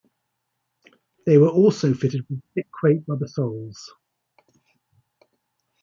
[1.27, 3.91] They were also fitted with thick crepe rubber soles.